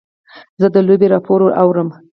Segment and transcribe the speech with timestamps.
[0.61, 1.89] زه د لوبې راپور اورم.